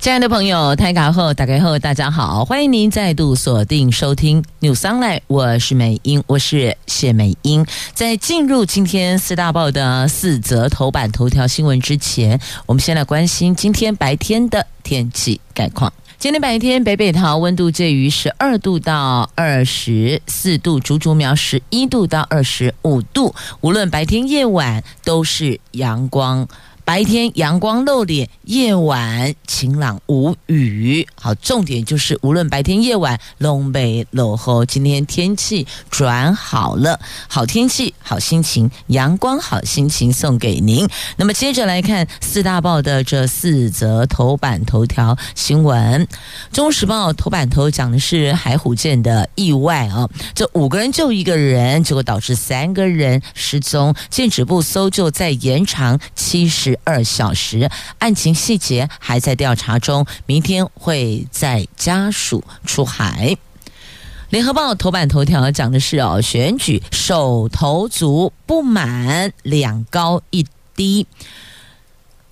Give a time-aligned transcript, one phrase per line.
[0.00, 7.66] 亲爱的朋友，台卡后打开后，大家好，欢迎您再度锁定收听 New Sunlight 我是美英，我是谢美英。
[7.92, 15.92] 在进入今天四大报的四则头版头条新闻之前，我们先来关心今天白天的天气概况。
[16.18, 26.48] 今天白天，北北桃温度介于十二度到二十四度，竹竹苗十一度到二十五度，无论白天夜晚都是阳光。
[26.90, 31.06] 白天阳光露脸，夜晚晴朗无雨。
[31.14, 36.98] 好，重点就是无论白天夜晚，龙北落后，今天天气转好了，
[37.28, 40.84] 好天气，好心情，阳光好心情送给您。
[41.14, 46.04] 那么接着来看四大报的这四则头版头条新闻。
[46.52, 63.36] 《中时报》头版头讲的是海虎舰的意外啊，这五个人救一个人，结果导致三个人失踪，舰指部搜救再延长七十二小时，案情细节还在调查中，明天会在家属出海。
[64.28, 71.06] 联合报头版头条讲的是哦，选举手头足不满两高一低。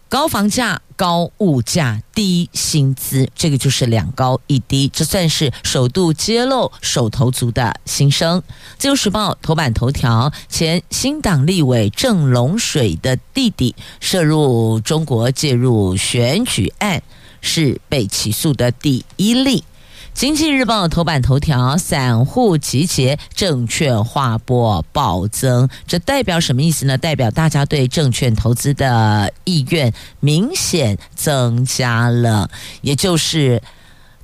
[0.09, 8.43] 高房价、高物价、低薪资，这个就是两高一低，这算是首度揭露手头族的心声。
[8.79, 17.01] 自由时报头版头条：前新党立委郑龙水的弟弟涉入中国介入选举案，
[17.41, 19.63] 是被起诉的第一例。
[20.19, 26.99] 经济日报头版头条：散户集结，证券划拨暴增，这代表什么意思呢？
[26.99, 33.63] 代表大家对证券投资的意愿明显增加了，也就是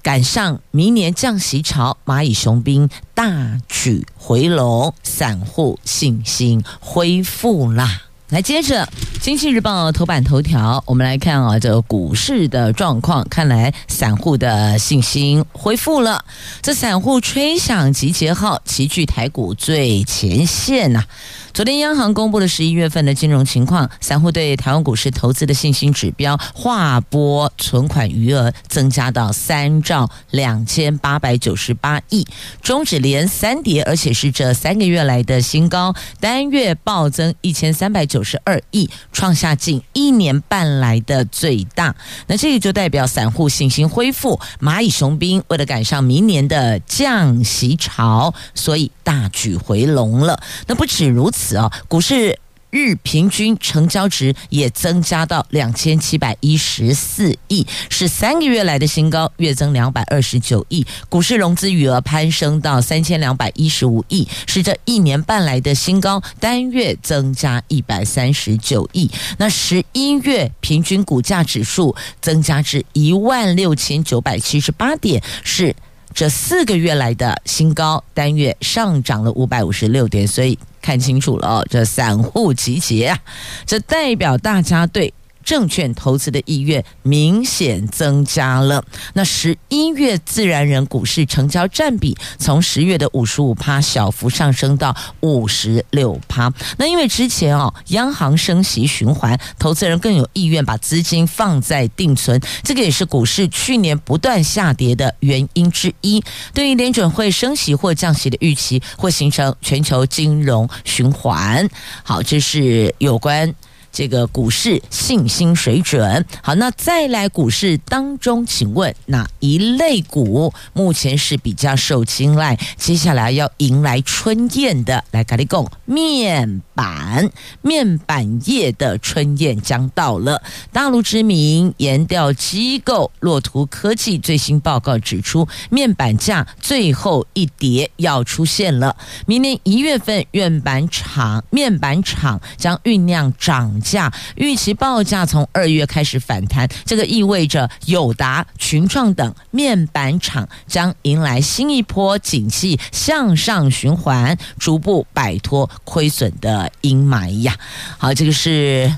[0.03, 8.03] 赶上明年降息潮，蚂蚁雄兵大举回笼，散户信心恢复啦。
[8.35, 8.85] 来，接着
[9.21, 13.25] 《经济日报》头版头条，我们来看啊，这股市的状况。
[13.29, 16.25] 看来散户的信心恢复了，
[16.61, 21.05] 这散户吹响集结号，齐聚台股最前线呐、
[21.55, 32.27] 昨天央行公布了十一月份的金融情况，散户对台湾股市投资的信心指标划拨存款余额增加到三兆两千八百九十八亿，
[32.61, 41.95] 中指连三跌，而且是这三个月来的新高，单月暴增一千三百九十二亿，创下近一年半来的最大。
[42.27, 50.43] 那这个就代表散户信心恢复，蚂蚁雄兵为了赶上明年的降息潮，所以大举回笼了。
[50.67, 51.44] 那不止如此。
[51.57, 52.39] 哦，股市
[52.71, 60.85] 日平均成交值也增加到两千七百一十四亿，是三个月来的新高，月增两百二十九亿。
[61.09, 69.09] 股市融资余额攀升到三千两百一十五亿，是这一年半来的新高，单月增加一百三十九亿。
[69.39, 75.77] 那十一月平均股价指数增加至一万六千九百七十八点，是
[76.13, 80.59] 这四个月来的新高，单月上涨了五百五十六点，所以。
[80.85, 83.19] 看清楚了哦，这散户集结啊，
[83.65, 85.15] 这代表大家对。
[85.45, 88.85] 证券投资的意愿明显增加了。
[89.13, 96.53] 那十一月自然人股市成交占比从十月的五十五趴小幅上升到五十六趴。
[96.79, 106.23] 那因为之前哦，央行升息循环，投资人更有意愿把资金放在定存，这个也是股市去年不断下跌的原因之一。
[106.53, 111.69] 对于联准会升息或降息的预期，会形成全球金融循环。
[112.03, 113.55] 好，这是有关。
[113.95, 122.59] 这个股市信心水准好，那再来股市当中，请问哪一类股目前是比较受青睐？
[122.77, 127.31] 接下来要迎来春宴的，来咖喱贡面板
[127.63, 130.43] 面板业的春宴将到了。
[130.73, 138.97] 大陆知名研调机构洛图科技最新报告指出，面板价最后一跌要出现了。
[139.27, 143.81] 明年一月份，面板厂面板厂将酝酿涨。
[143.85, 157.55] 价预期报价从二月开始反弹，这个意味着友达、群创等面板厂将迎来新一波景气向上循环，逐步摆脱亏损的阴霾呀。
[157.99, 158.93] 好，这个是。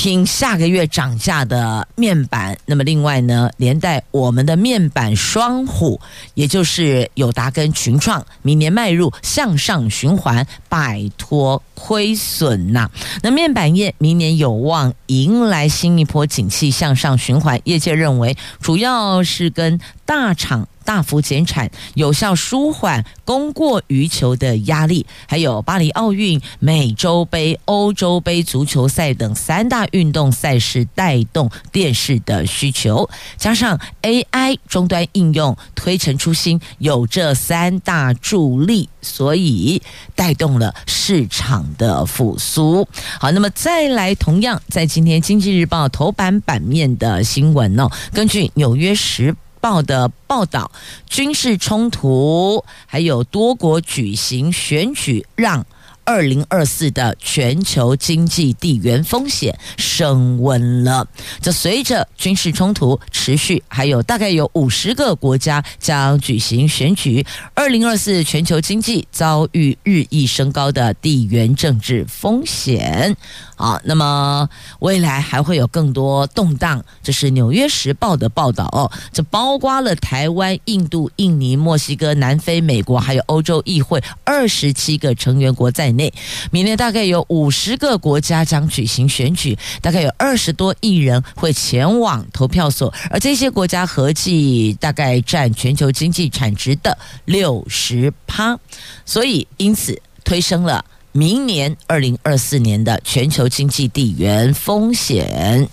[0.00, 2.56] 拼下个月涨价的面板。
[2.64, 6.00] 那么另外呢，连带我们的面板双虎，
[6.32, 12.90] 也就是友达跟群创，明年迈入向上循环，摆脱亏损呐。
[13.22, 20.66] 那面板业明年有望迎来新一波景气向上循环，业界认为主要是跟大厂。
[20.90, 39.80] 大幅减产，有效舒缓供过于求的压力，还有巴黎奥运、美洲杯、欧洲杯足球赛等三大运动赛事带动电视的需求，加上 AI 终端应用推陈出新，有这三大助力，所以
[40.16, 42.88] 带动了市场的复苏。
[43.20, 50.70] 好，那么再来，同样在今天《经济日报》头版版面的新闻哦，根据《纽约时报》报的报道，
[51.08, 55.64] 军事冲突还有多国举行选举，让
[56.04, 61.06] 二零二四的全球经济地缘风险升温了。
[61.40, 67.24] 这随着军事冲突持续，还有大概有五十个国家将举行选举，
[67.54, 73.16] 二零二四全球经济遭遇日益升高的地缘政治风险。
[73.60, 74.48] 啊，那么
[74.78, 78.90] 未来还会有更多动荡，这是《纽约时报》的报道哦。
[79.12, 86.12] 这包括了台湾、印度、印尼、墨西哥、南非、美国，还有欧洲议会二十七个成员国在内。
[86.50, 96.96] 明年大概有五十个国家将举行选举，大概有二十多亿人会前往投票所，而这些国家合计大概占全球经济产值的
[97.26, 98.58] 六十趴，
[99.04, 100.82] 所以因此推升了。
[101.12, 105.68] 明年二零二四年的全球经济地缘风险、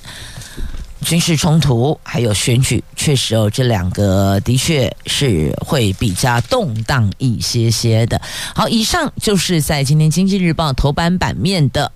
[1.01, 8.19] 军事冲突还有选举，确实哦，这两个的确是会比较动荡一些些的。
[8.55, 11.91] 好，以上就是在今天《经济日报》头版版面的。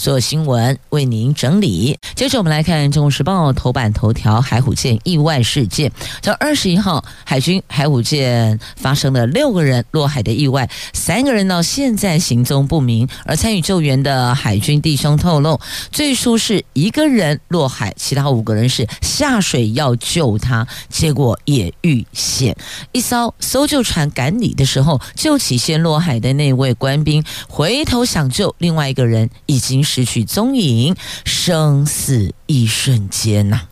[0.00, 1.98] 所有新闻为您整理。
[2.14, 5.92] 接着我们来看《中国时报》头版头条：海虎舰意外事件。
[6.22, 13.06] 在二十一号，海军海虎舰发生了六个人落海的意外，三个人到现在行踪不明。
[13.26, 15.60] 而参与救援的海军弟兄透露，
[15.92, 22.56] 最初是一个人落海，其他五个人是下水要救他，结果也遇险。
[22.92, 29.84] 一艘搜救船赶你的时候，救起先落海的那位官兵，回头想救另外一个人，已经。
[29.90, 30.94] 失去踪影，
[31.24, 33.62] 生死一瞬间呐！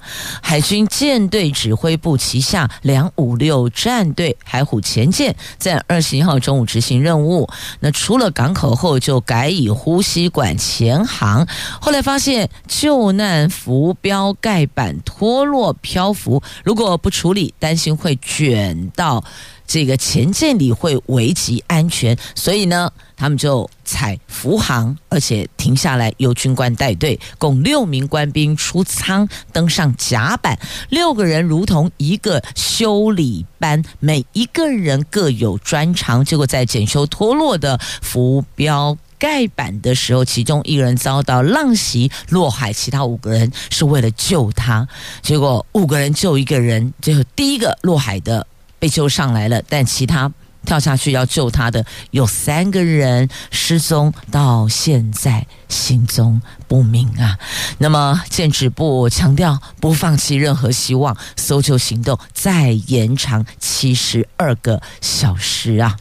[0.42, 7.48] 海军舰队指挥部旗下两五六战队海虎前舰在二十一号中午执行任务，
[7.78, 11.46] 那出了港口后就改以呼吸管潜航，
[11.80, 19.22] 后来发现救难浮标盖板脱落漂浮，如果不处理，担心会卷到。
[19.68, 36.24] 这个前舰里会危及安全，所以呢，他们就采浮航，而且停下来，由军官带队，共六名官兵出舱登上甲板，六个人如同一个修理班，每一个人各有专长。
[36.24, 44.88] 结果在检修脱落的浮标盖板的时候，其中一个人遭到浪袭落海，其他五个人是为了救他，
[45.20, 48.46] 结果五个人救一个人，最后第一个落海的。
[48.78, 50.32] 被救上来了，但其他
[50.64, 57.38] 跳下去要救他的有三个人失踪，到现在行踪不明啊。
[57.78, 65.96] 那么舰指部强调不放弃任何希望，搜救行动再延长七十二个小时啊。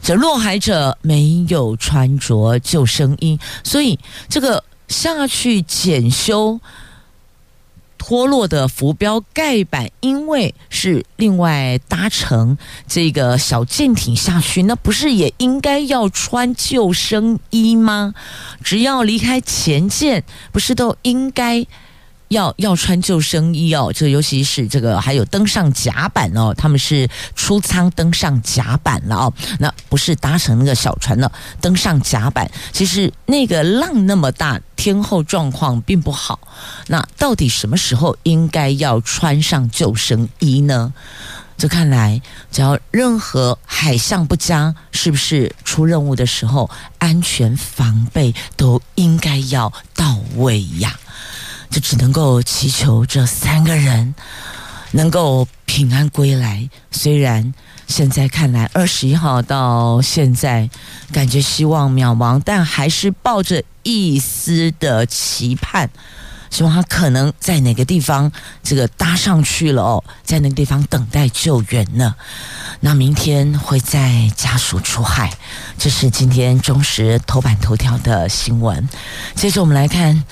[0.00, 3.98] 这落海者没有穿着救生衣，所以
[4.28, 6.58] 这个下去检修。
[7.98, 18.14] 脱落的浮标盖板，因为是另外搭乘这个小舰艇下去，那不是也应该要穿救生衣吗？
[18.62, 21.66] 只要离开前舰，不是都应该？
[22.28, 31.30] 要要穿救生衣哦，这尤其是这个还有登上甲板哦，他们是出舱登上甲板了哦，那不是搭乘那个小船了，
[31.60, 36.38] 登上甲板，其实那个浪那么大，天候状况并不好，
[36.86, 40.92] 那到底什么时候应该要穿上救生衣呢？
[41.56, 50.96] 这看来，只要任何海象不佳，是不是出任务的时候，安全防备都应该要到位呀？
[51.70, 54.14] 就只能够祈求这三个人
[54.92, 56.68] 能够平安归来。
[56.90, 57.52] 虽然
[57.86, 60.68] 现在看来，二十一号到现在
[61.12, 65.88] 感觉希望渺茫，但还是抱着一丝的期盼，
[66.50, 68.32] 希望他可能在哪个地方
[68.62, 72.14] 这个搭上去了哦，在那个地方等待救援呢。
[72.80, 75.32] 那明天会再家属出海，
[75.78, 78.88] 这是今天中时头版头条的新闻。
[79.34, 80.24] 接着我们来看。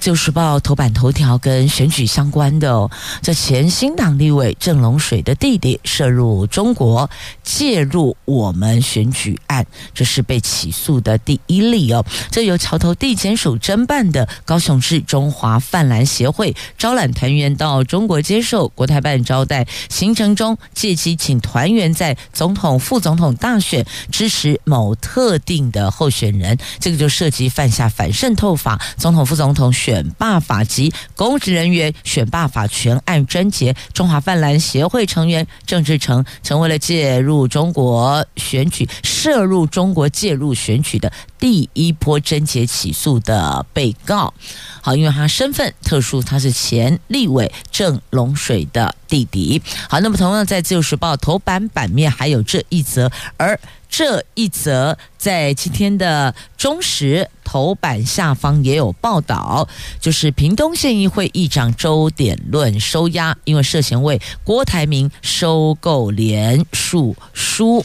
[0.00, 2.90] 旧时报头版头条跟选举相关的哦，
[3.20, 7.08] 这前新党立委郑龙水的弟弟涉入中国
[7.42, 12.04] 介入我们选举案，这是被起诉的第一例哦。
[12.30, 33.74] 这由桥头地检署侦办的高雄市中华泛蓝协会招揽团员到中国接受国台办招待，行程中借机请团员在总统、副总统大选支持某特定的候选人，这个就涉及犯下反渗透法、总统、副总统选选罢法及公职人员选罢法全案侦结。
[33.94, 44.34] 中华泛蓝协会成员郑志成成为了介入中国选举、涉入中国介入选举的第一波侦结起诉的被告。
[44.82, 49.62] 好，因为他身份特殊，他是前立委郑龙水的弟弟。
[49.88, 59.68] 好，那么同样在《自由时报》头版版面还有这一则，而这一则在今天的中时头版下方也有报道，
[60.00, 67.84] 就是屏东县议会议长周典论收押，因为涉嫌为郭台铭收购连署书。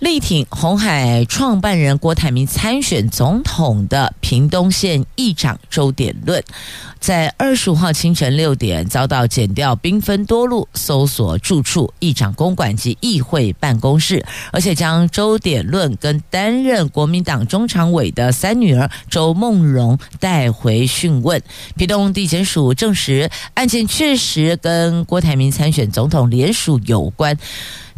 [0.00, 6.42] 力挺红海创办人郭台铭参选总统的屏东县议长周典论，
[7.00, 14.22] 在二十五号清晨六点遭到剪掉，兵分多路搜索住处、议长公馆及议会办公室，
[14.52, 21.40] 而且将周典论跟担任国民党中常委的三女儿周梦蓉带回讯问。
[21.76, 27.38] 屏东地检署证实，案件确实跟郭台铭参选总统联署有关。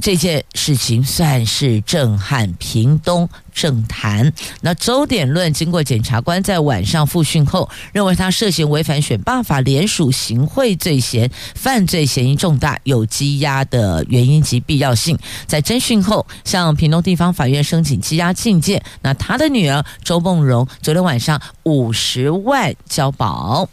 [0.00, 4.32] 这件事情算是震撼屏东政坛。
[4.60, 15.18] 那周典论经过检察官在晚上复讯后，认为他涉嫌违反选罢法连署行贿罪嫌，犯罪嫌疑重大，有羁押的原因及必要性。
[15.46, 18.82] 在侦讯后，向屏东地方法院申请羁押禁见。
[19.02, 23.68] 那他的女儿周梦蓉昨天晚上五十万交保。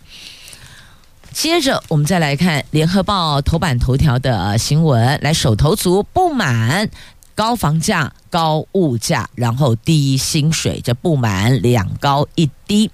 [1.34, 5.20] 接着，我们再来看《联合报》头版头条的新闻。
[5.22, 6.88] 来，手头足不满
[7.34, 12.90] 高房价、高物价，然后低薪水，这不满两高一低。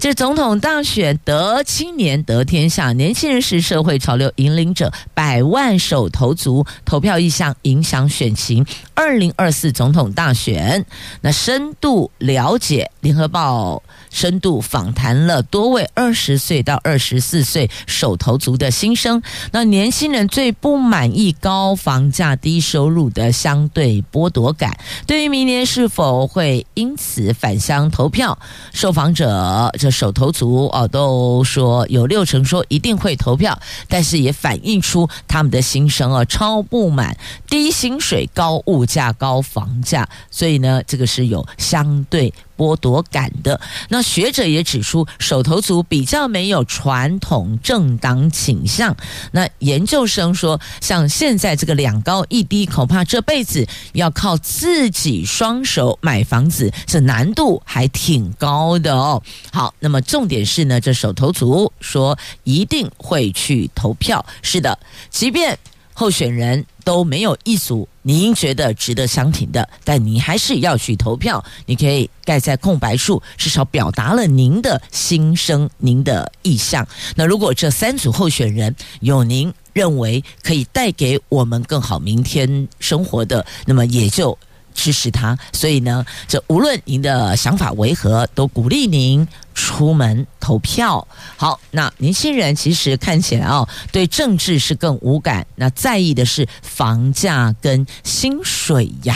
[0.00, 8.64] 这总统大选得青年得天下，年轻人是社会潮流引领者，百万手投足投票意向影响选情。
[8.94, 10.86] 二零二四总统大选，
[11.20, 19.20] 那深度了解，联合报深度访谈了多位二十岁到二十四岁手投族的心声。
[19.52, 28.38] 那年轻人最不满意高房价、低收入的相对剥夺感，对于明年是否会因此返乡投票，
[28.72, 29.70] 受访者。
[29.90, 37.16] 手头族哦，都说有六成说一定会投票，但是也反映出他们的心声哦，超不满
[37.48, 42.32] 低薪水、高物价、高房价，所以呢，这个是有相对。
[42.60, 43.58] 剥夺感的。
[43.88, 48.94] 那学者也指出，手头族比较没有传统政党倾向。
[49.32, 59.22] 那研究生说，像现在这个两高一低，恐怕这辈子要靠自己双手买房子，这难度还挺高的哦。
[59.50, 64.26] 好，那么重点是呢，这手头族说一定会去投票。
[64.42, 65.58] 是的，即便。
[66.00, 71.44] 候选人都没有一组您觉得值得相挺的，但您还是要去投票。
[71.66, 76.88] 你可以盖在空白处，至少表达了您的心声、您的意向。
[77.16, 84.38] 那如果这三组候选人有您认为可以带给我们更好明天生活的，那么也就。
[84.80, 91.06] 支持他，所以呢，这无论您的想法为何，都鼓励您出门投票。
[91.36, 99.14] 好，那年轻人其实看起来哦，对政治是更无感，那在意的是房价跟薪水呀。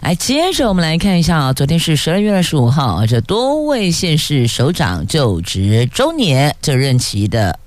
[0.00, 7.58] 来，接着我们来看一下啊，昨天是十二月二十五号，这多位县市首长就职周年，这任期的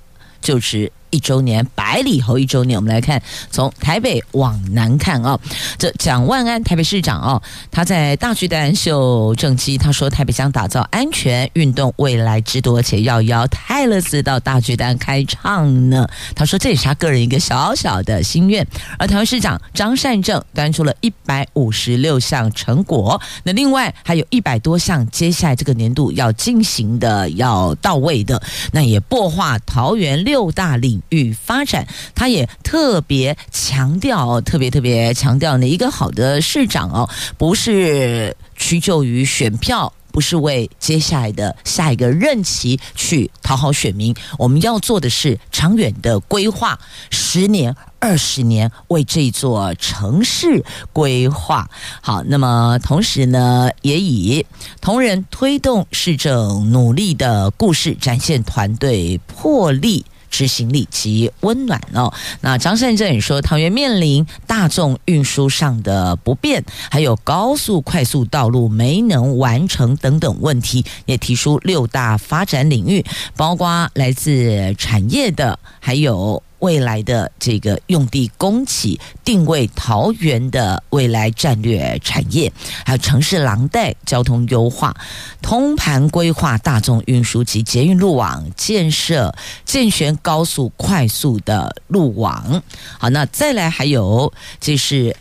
[0.42, 0.92] 就职。
[1.10, 5.40] 一周年，百里侯一周年，我们来看，从台北往南看啊，
[5.78, 16.08] 这蒋万安台北市长啊，他在大巨蛋秀政绩，他说台北将打造安全运动未来之都，而且要邀泰勒斯到大巨蛋开唱呢。
[16.36, 18.66] 他说这也是他个人一个小小的心愿。
[19.00, 30.78] 而台湾市长张善政端出了一百五十六项成果，那另外还有一百多项，接下来这个年度要进行的要到位的，那也擘画桃园六大
[31.10, 47.76] 与发展，他也特别强调，特别特别强调呢，一个好的市长哦，不是屈就于选票，不是为接下来的下一个任期去讨好选民，我们要做的是长远的规划，十年。
[48.00, 50.64] 二十年为这座城市
[50.94, 51.68] 规划。
[52.00, 54.46] 好，那么同时呢，也以
[54.80, 60.06] 同仁推动市政努力的故事，展现团队魄力。
[60.30, 62.14] 执行力及温暖哦。
[62.42, 73.06] 那张善政也说，桃园面临大众运输上的不便，还有高速快速道路没能完成等等问题，也提出六大发展领域，
[73.36, 76.42] 包括来自产业的，还有。
[76.60, 82.52] 未来的这个用地供给定位桃园的未来战略产业，
[82.86, 84.96] 还有城市廊带交通优化、
[85.42, 89.36] 通盘规划大众运输及捷运路网建设、
[89.66, 92.64] 健全高速快速的路网。
[92.98, 95.16] 好，那再来还有就是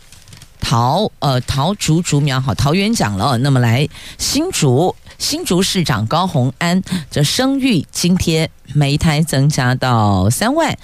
[0.59, 10.77] 桃呃桃竹竹苗好桃园讲了，那么来新竹新竹市长高虹安这生育津贴每一胎增加到三万。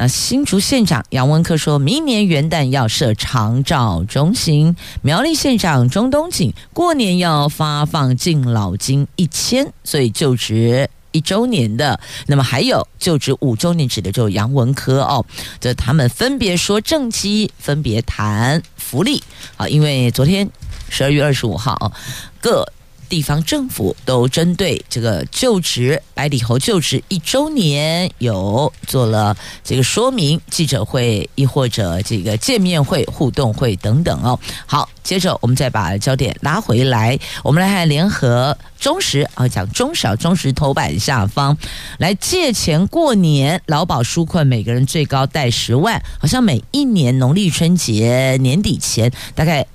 [0.00, 4.74] 那新竹县长杨文科说，明年元旦要设长照中心。
[5.02, 12.00] 苗栗县长钟东锦过年要发放敬老金一千，所以就职一周年的。
[12.26, 15.26] 那么还有就职五周年，指的就是杨文科哦。
[15.60, 19.22] 这他们分别说政绩，分别谈福利
[19.58, 19.68] 啊。
[19.68, 20.48] 因为昨天
[20.88, 21.92] 十二月二十五号
[22.40, 22.66] 各。
[23.10, 34.38] 地方政府都针对这个就职百里侯就职一周年有做了这个说明记者会，亦或者这个见面会、互动会等等哦。
[34.64, 41.58] 好，接着我们再把焦点拉回来，我们来看联合中时啊，讲中小中时头版下方
[41.98, 49.66] 来借钱过年，劳保纾困，每个人最高贷十万，好像每一年农历春节年底前大概。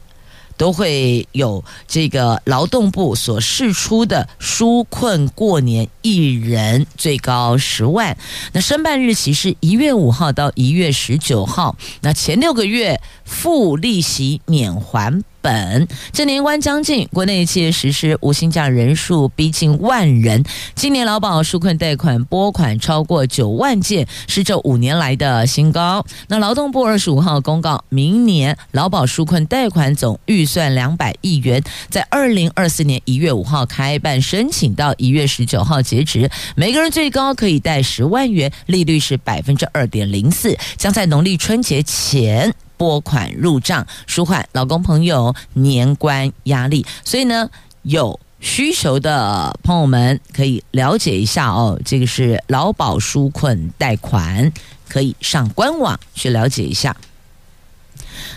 [0.58, 8.18] 都会有这个劳动部所释出的纾困过年一人最高十万，
[8.54, 15.24] 那申办日期是一月五号到一月十九号，那前六个月付利息免还。
[15.46, 20.44] 本这年关将近，国内企业实施无薪假人数逼近万人。
[20.74, 26.04] 今年劳保纾困贷款拨款超过九万件，是这五年来的新高。
[26.30, 42.52] 那劳动部二十五号公告，明年劳保纾困贷款总预算两百亿元，在二零二四年一月五号开办申请，到一月十九号截止，每个人最高可以贷十万元，利率是百分之二点零四，将在农历春节前。
[42.78, 46.86] 拨款入账，舒缓老公朋友年关压力。
[47.04, 47.50] 所以呢，
[47.84, 51.80] 有需求的朋友们可以了解一下哦。
[51.84, 54.52] 这个是劳保纾困贷款，
[54.88, 56.96] 可以上官网去了解一下。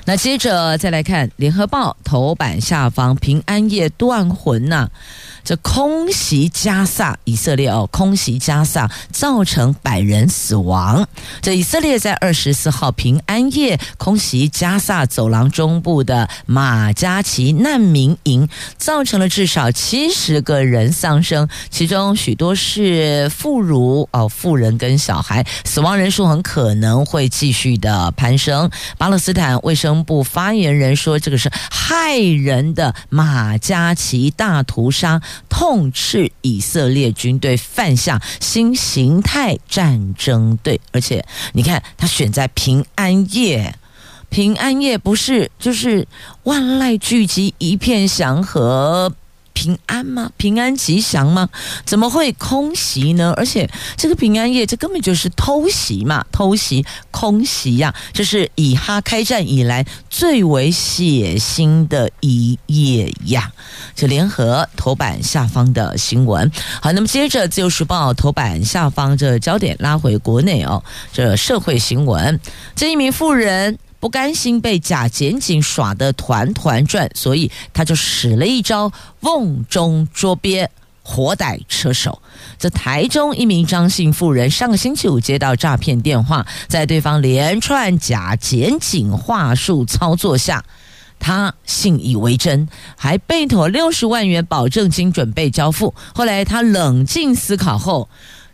[0.05, 4.90] 那接着再来看《联合报》头版下方，平安夜断魂呐、
[5.48, 11.08] 这空袭加萨，以色列哦，空袭加萨造成百人死亡。
[11.40, 28.70] 这以色列在二十四号平安夜空袭加萨走廊中部的马加奇难民营，造成了至少七十个人丧生，其中许多是妇孺哦，妇人跟小孩，死亡人数很可能会继续的攀升。
[28.98, 43.74] 巴勒斯坦卫生部发言人说：“这个是骇人的马加奇大屠杀。”痛斥以色列军队犯下新形态战争，罪，而且你看他选在平安夜，
[44.29, 46.07] 平安夜不是就是
[46.44, 49.12] 万籁俱寂，一片祥和。
[49.58, 50.30] 平安吗？
[50.36, 51.48] 平安吉祥吗？
[51.84, 53.34] 怎么会空袭呢？
[53.36, 56.24] 而且这个平安夜，这根本就是偷袭嘛！
[56.30, 63.50] 偷袭、空袭呀、这是以哈开战以来最为血腥的一夜呀！
[63.96, 66.48] 就联合头版下方的新闻。
[66.80, 72.38] 好，那么接着《自由时报》头版下方这焦点拉回国内哦，这社会新闻，
[72.76, 73.76] 这一名妇人。
[74.00, 80.68] 不甘心被假检警耍得团团转，所以他就使了一招瓮中捉鳖，
[81.02, 82.22] 活逮车手。
[82.58, 90.64] 这台中一名张姓妇人上个星期五接到诈骗电话，在对方连串假检警话术操作下，
[91.18, 95.92] 他信以为真，还备妥六十万元保证金准备交付。
[96.14, 98.08] 后来他冷静思考后，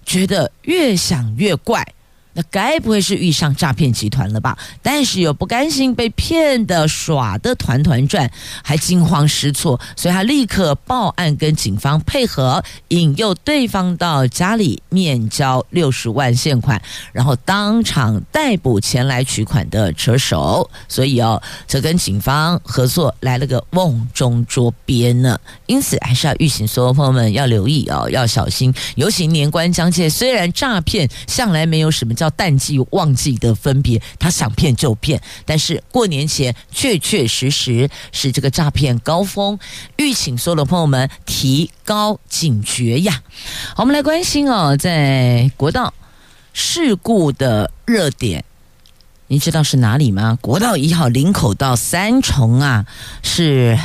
[0.06, 1.93] 觉得越想越怪。
[2.34, 4.58] 那该不会是遇上诈骗集团了吧？
[4.82, 8.28] 但是又不甘心被骗的耍的团团转，
[8.62, 20.68] 还惊慌失措，所以他立刻报案，跟警方配合，引诱对方到家里面交六十万现款，然后当场逮捕前来取款的车手。
[20.88, 25.38] 所以哦，这跟警方合作来了个瓮中捉鳖呢。
[25.66, 28.74] 因此，还是要预警所有朋友们要留意哦，要小心。
[28.96, 32.12] 尤其年关将近，虽然诈骗向来没有什么。
[32.24, 35.20] 叫淡季旺季的分别，他想骗就骗。
[35.44, 39.58] 但是过年前确确实实是这个诈骗高峰，
[39.98, 43.22] 吁请所有的朋友们提高警觉呀。
[43.74, 45.92] 好，我们来关心哦，在国道
[46.54, 48.42] 事故的热点，
[49.26, 50.38] 您知道是哪里吗？
[50.40, 52.86] 国道一号林口到三重啊，
[53.22, 53.78] 是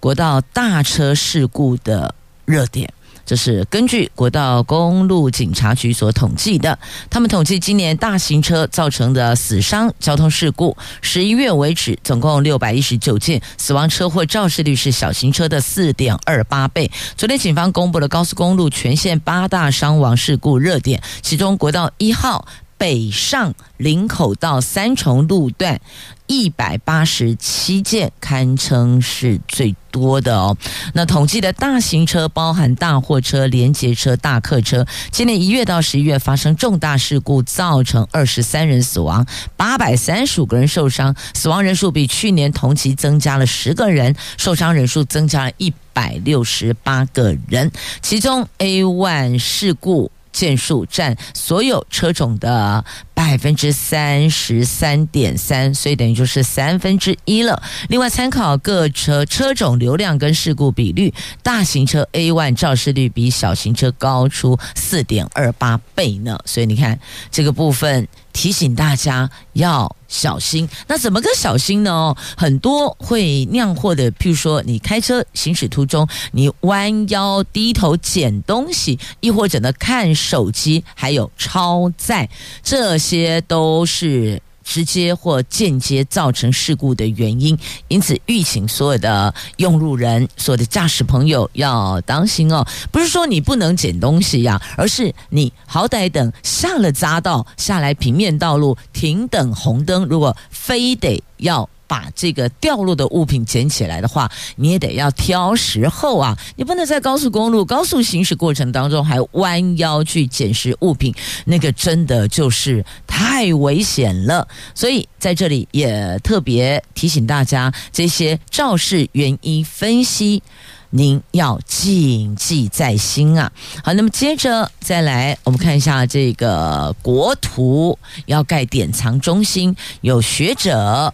[0.00, 2.14] 国道大车事故的
[2.46, 2.94] 热点。
[3.26, 6.78] 这是根据国道公路警察局所统计的，
[7.10, 16.88] 他们统计今年大型车造成的死伤交通事故，十一月为止总共六百一十九件，死亡车祸肇事率是小型车的四点二八倍。
[17.16, 22.46] 昨天警方公布了高速公路全线八大伤亡事故热点，其中国道一号
[22.78, 25.80] 北上林口到三重路段。
[26.26, 30.56] 一百八十七件，堪称是最多的哦。
[30.94, 47.70] 那统计的大型车包含大货车、联接车、大客车，今年一月到十一月发生重大事故，造成二十三人死亡，八百三十五个人受伤，死亡人数比去年同期增加了十个人，受伤人数增加了一百六十八个人，
[48.02, 50.10] 其中 A1 事故。
[50.36, 57.62] 件数占所有车种的百分之三十三点三，所以等于就是三分之一了。
[57.88, 66.38] 另外，参考各车车种流量跟事故比率，大型车 A one 肇事率比小型车高出四点二八倍呢。
[66.44, 68.06] 所以你看这个部分。
[68.36, 72.14] 提醒大家要小心，那怎么个小心呢？
[72.36, 82.28] 很多会酿祸的，譬如说你开车行驶途中，你弯腰低头捡东西，亦或者呢看手机，还有超载，
[82.62, 84.42] 这些都是。
[84.66, 92.66] 直接或间接造成事故的原因，因此预请所有的用路人、所有的驾驶朋友要当心哦。
[92.90, 101.70] 不是说你不能捡东西呀，而是你好歹等下了匝道，下来平面道路停等红灯，如果非得要。
[101.86, 106.36] 把这个掉落的物品捡起来的话，你也得要挑时候啊！
[106.56, 114.46] 你不能在高速公路高速行驶过程当中还弯腰去捡拾物品，那个真的就是太危险了。
[114.74, 120.42] 所以在这里也特别提醒大家，这些肇事原因分析，
[120.90, 123.50] 您要谨记在心啊！
[123.84, 131.12] 好，那么接着再来，我们看一下这个国图要盖典藏中心，有学者。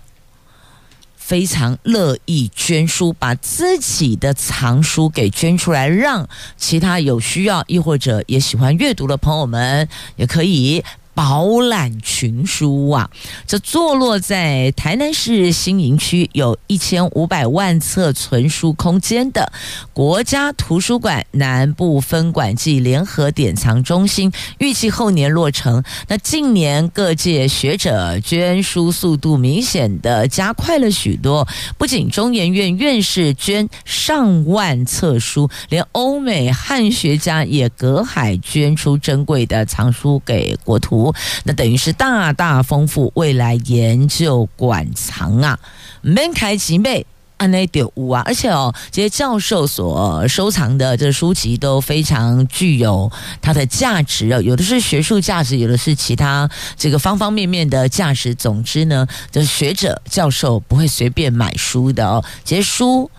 [1.33, 10.85] 非常乐意捐书，把自己的藏书给捐出来，让其他有需要，亦或者也喜欢阅读的朋友们也可以。
[11.15, 13.11] 饱览群书啊！
[13.47, 19.53] 这坐落在台南市新营区，有一千五百万册存书空间的
[19.93, 25.83] 国家图书馆南部分馆暨联合典藏中心，预计后年落成。
[26.09, 31.47] 那近年各界学者捐书速度明显的加快了许多，
[31.77, 41.02] 不仅中研院院士捐上万册书，连欧美汉学家也隔海捐出珍贵的藏书给国图。
[41.45, 45.59] 那等于是大大丰富未来研究馆藏啊，
[46.03, 47.07] 门开几倍，
[47.39, 48.23] 安内丢五啊！
[48.27, 53.11] 而且哦，这些教授所收藏的这书籍都非常具有
[53.41, 58.35] 它的价值哦，有的是学术价值，有的是其他这个方方面面的价值。
[58.35, 63.11] 总之呢，这学者教授不会随便买书的哦，这些书。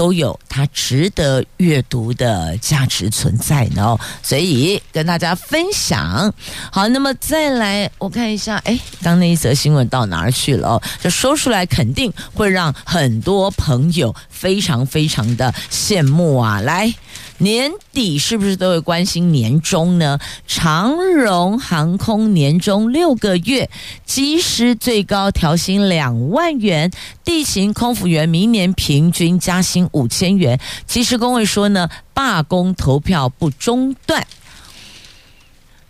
[0.00, 6.32] 都有它值得阅读的价值存在呢，所以跟大家分享。
[6.72, 10.68] 好，那么再来我看一下，哎，刚那一则新闻到哪儿去了？
[10.68, 16.62] 哦，这说出来肯定会让很多朋友非常非常的羡慕啊！
[16.62, 16.90] 来。
[17.40, 20.18] 年底是不是都会关心年终呢？
[20.46, 23.70] 长荣航空年终六个月，
[24.04, 26.90] 机师最高调薪两万元，
[27.24, 30.60] 地勤空服员明年平均加薪五千元。
[30.86, 34.26] 机师工会说呢，罢工投票不中断。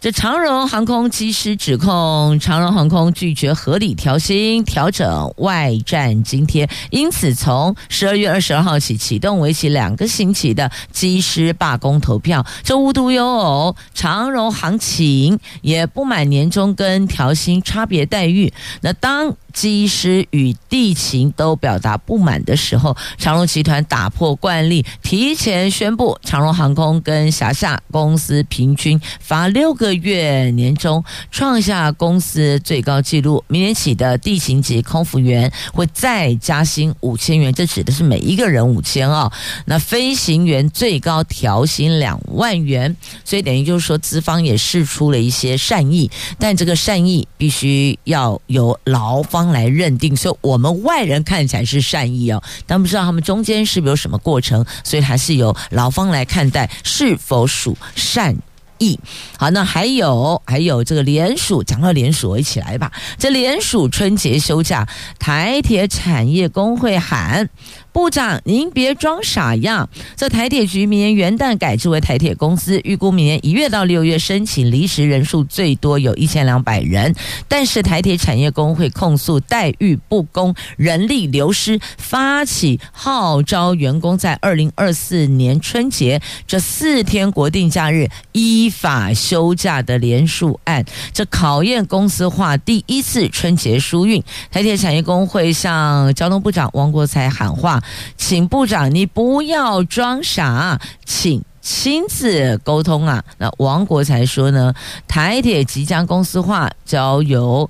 [0.01, 12.47] 这长荣航空机师指控长荣航空拒绝合理调薪、调整外站津贴，因此从十二月二十二号起启动为期两个星期的机师罢工投票。
[12.63, 18.51] 这无独有偶，长荣航勤也不满年终跟调薪差别待遇。
[18.81, 33.43] 那当机师与地勤都表达不满的时候，长荣集团打破惯例，提前宣布长荣航空跟辖下公司平均罚六个月年终创下公司最高纪录。
[33.49, 39.31] 明年起的地勤级空服员会再加薪五千元，这指的是每一个人五千哦。
[39.67, 58.37] 那飞行员最高调薪两万元，所以等于就是说资方也释出了一些善意，但这个善意必须要由劳方方来认定，所以我们外人看起来是善意哦，但不知道他们中间是不是有什么过程，所以还是由劳方来看待是否属善
[58.79, 58.99] 意。
[59.39, 62.93] 好，那还有还有这个联署，讲到联署，一起来吧。
[63.19, 64.87] 这联署春节休假，
[65.19, 67.49] 台铁产业工会喊。
[67.93, 69.89] 部长，您别装傻样。
[70.17, 77.15] 这台铁局明年元旦改制为台铁公司，预估明年一月到六月申请离职人数最多有一千两百人。
[77.49, 94.23] 但是台铁产业工会控诉待遇不公、人力流失，发起号召员工在二零二四年春节这四天国定假日依法休假的连署案，这考验公司化第一次春节疏运。
[94.51, 97.80] 台铁产业工会向交通部长王国才喊话。
[98.17, 103.23] 请部长，你不要装傻，请亲自沟通啊！
[103.39, 104.75] 那王国材说呢，
[105.07, 107.69] 台铁即将公司化，交由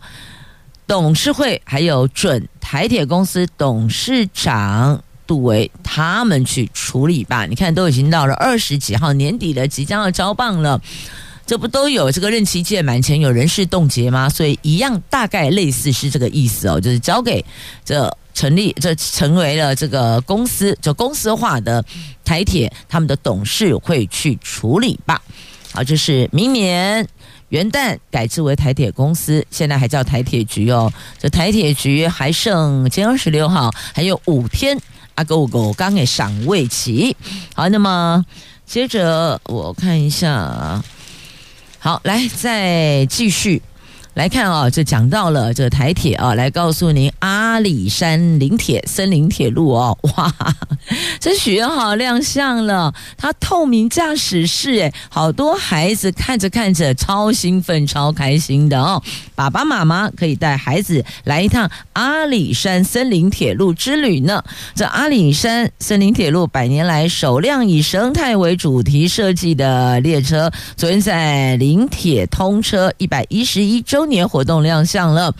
[0.86, 7.46] 董事会还有准台铁公司董事长杜维他们去处理吧。
[7.46, 10.80] 你看，都已经到了二十几号年底了，即将要交棒了。
[11.46, 14.28] 这不都有这个任期届满前有人事冻结吗？
[14.28, 17.44] 所以一样大概类似是这个意思哦，就是交给
[17.84, 21.84] 这成立这成为了这个公司就公司化的
[22.24, 25.20] 台铁他们的董事会去处理吧。
[25.72, 27.06] 好，这是明年
[27.50, 30.92] 元旦改制为台铁公司，现在还叫台铁局哦。
[31.18, 34.76] 这台铁局还剩今天二十六号还有五天
[35.14, 37.16] 阿狗狗刚给赏味期。
[37.54, 38.24] 好，那么
[38.66, 40.82] 接着我看一下。
[41.78, 43.62] 好，来再继续
[44.14, 50.34] 来看啊，这讲到了这台铁啊，来告诉您阿里山林铁森林铁路哦， 哇，
[51.20, 59.00] 这许愿好亮相了，它透明驾驶室诶，好多孩子看着看着超兴奋、超开心的哦。
[59.40, 64.44] 爸爸妈妈可以带孩子来一趟阿里山森林铁路之旅呢。
[64.74, 75.34] 这阿里山森林铁路百年来首辆以生态为主题设计的列车，昨天在林铁通车一百一十一周年活动亮相了。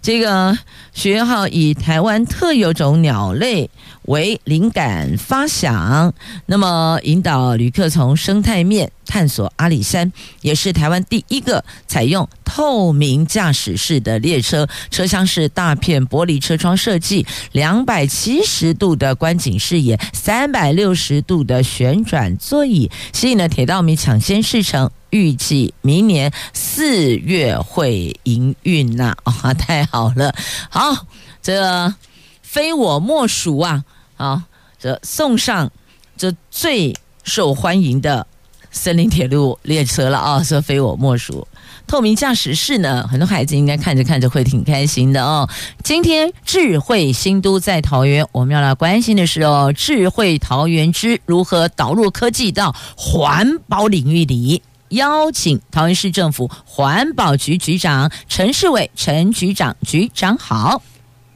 [0.00, 0.56] 这个
[0.92, 3.68] 学员号以台湾特有种鸟类
[4.10, 6.12] 为灵感发想，
[6.46, 14.68] 那么引导旅客从生态面探索阿里山，也是台湾第一个采用透明驾驶室的列车。
[14.90, 24.90] 车厢是大片玻璃车窗设计，两百七十度的观景视野，三百六十度的旋转座椅，吸引了铁道迷抢先试乘。
[25.10, 29.16] 预计明年四月会营运呐！
[29.22, 30.34] 啊，太好了！
[30.68, 31.06] 好，
[31.40, 31.94] 这
[32.42, 33.84] 非我莫属啊！
[34.20, 34.44] 啊，
[34.78, 35.72] 这送上
[36.14, 38.26] 这最受欢迎的
[38.70, 40.44] 森林铁路列车了啊！
[40.46, 41.48] 这非我莫属。
[41.86, 45.48] 透明驾驶室呢，很多孩子应该看着看着会挺开心的哦。
[45.82, 54.62] 今天智慧新都在桃园，我们要来关心的是哦，智慧桃园之如何导入科技到环保领域里。
[54.90, 60.82] 邀请桃园市政府环保局局长陈世伟陈局长，局长好，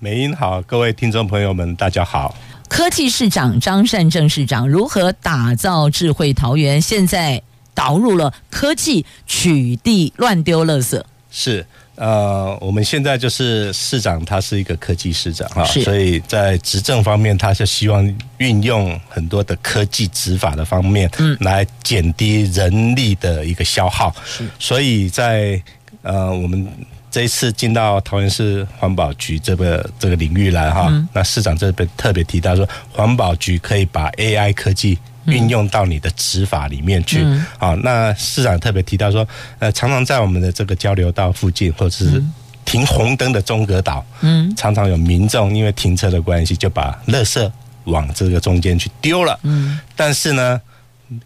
[0.00, 2.34] 美英好，各位听众朋友们，大家好。
[2.74, 6.82] 科技市长张善政市长如何打造智慧桃园？
[6.82, 7.40] 现在
[7.72, 11.64] 导入了科技取缔乱丢垃圾，是。
[11.94, 18.04] 呃，我们现在就是市长，他是一个科技市长哈，所以在执政方面，他是希望
[18.38, 24.12] 运用很多的科技执法的方面，嗯，来减低人力的一个消耗。
[24.24, 25.62] 是，所以在
[26.02, 26.68] 呃，我们
[27.14, 34.98] 这一次进到桃园市环保局这个这个领域来哈，那市长这边特别提到说，环保局可以把 AI 科技。
[35.26, 37.24] 运用到你的执法里面去，
[37.56, 39.26] 好，那市长特别提到说，
[39.58, 42.22] 呃，常常在我们的这个交流道附近，或者是
[42.66, 47.50] 停红灯的中隔岛，嗯，常常有民众因为停车的关系，就把垃圾
[47.84, 50.60] 往这个中间去丢了，嗯，但是呢，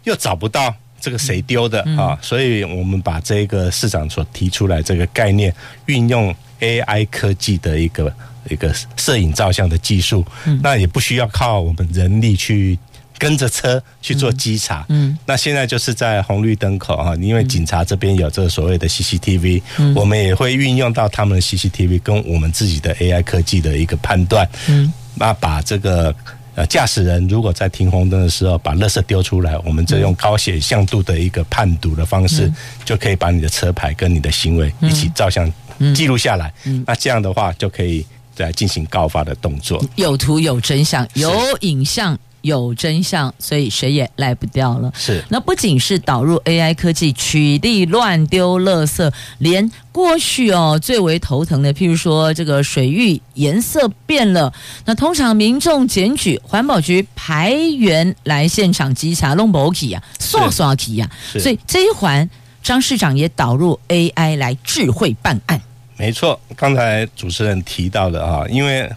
[0.05, 5.53] 又找不到这个谁丢的啊，所以我们把这个市长所提出来这个概念，
[5.85, 8.13] 运用 AI 科技的一个
[8.49, 10.25] 一个摄影照相的技术，
[10.61, 12.77] 那也不需要靠我们人力去。
[13.19, 26.15] 跟着车去做稽查，嗯，那现在就是在红绿灯口哈，因为警察这边有这个所谓的 CCTV，嗯，我们也会运用到他们的 CCTV 跟我们自己的 AI 科技的一个判断，嗯，那把这个
[26.59, 32.51] 呃驾驶人如果在停红灯的时候把垃圾丢出来，我们就用高显像度的一个判读的方式，
[32.83, 35.49] 就可以把你的车牌跟你的行为一起照相
[35.95, 36.53] 记录下来。
[36.85, 39.81] 那这样的话就可以来进行告发的动作。
[39.95, 42.19] 有图有真相，有影像。
[42.41, 44.91] 有真相，所以谁也赖不掉了。
[44.95, 54.53] 是，那不仅是导入 AI 科技取缔乱丢垃圾，连过去哦最为头疼的，譬如说这个水域颜色变了，
[54.85, 61.09] 那通常民众检举，环保局排员来现场稽查，弄不 OK 啊，刷刷题呀。
[61.37, 62.29] 所以这一环，
[62.63, 65.61] 张市长也导入 AI 来智慧办案。
[65.97, 68.89] 没错，刚才主持人提到的啊，因为。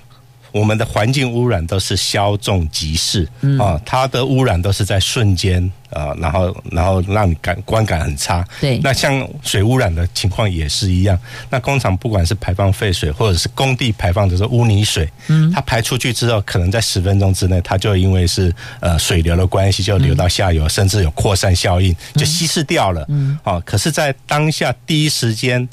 [0.52, 8.46] 我们的环境污染都是稍纵即逝，嗯、啊，它的污染都是在瞬间啊，然后然后让你感观感很差。
[8.60, 11.18] 对，那像水污染的情况也是一样。
[11.50, 23.04] 那工厂不管是排放废水，或者是工地排放的是污泥水，嗯，它排出去之后，可能在十分钟之内，它就因为是呃水流的关系，就流到下游，嗯、甚至有扩散效应，就稀释掉了。
[23.08, 25.66] 嗯，啊，可是，在当下第一时间。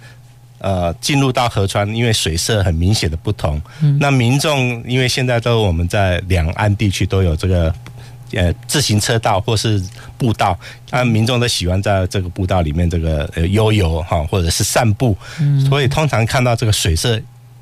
[0.60, 3.62] 呃，进入到河川，因为水色很明显的不同。
[3.82, 7.74] 嗯，那民众因为现在都我们在两岸地区都有这个
[8.34, 9.82] 呃自行车道或是
[10.18, 10.58] 步道，
[10.92, 15.18] 那民众都喜欢在这个步道里面这个呃悠游哈，或者是散步。
[15.40, 17.20] 嗯，所以通常看到这个水色。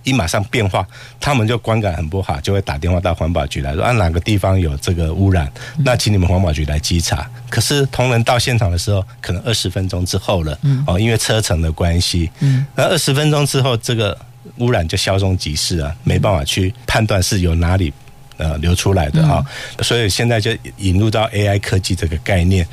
[0.08, 0.88] 一马上变化，
[1.20, 5.52] 他们就观感很不好，就会打电话到环保局来说，啊哪个地方有这个污染，
[5.84, 7.30] 那请你们环保局来稽查。
[7.50, 12.32] 可是同仁到现场的时候，可能二十分钟之后了，哦，因为车程的关系，
[12.74, 14.18] 那二十分钟之后，这个
[14.60, 17.92] 污染就稍纵即逝啊，没办法去判断是由哪里
[18.38, 19.46] 呃流出来的啊，
[19.82, 22.66] 所以现在就引入到 AI 科技这个概念，